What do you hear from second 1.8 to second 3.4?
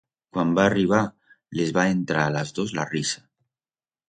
entrar a las dos la risa.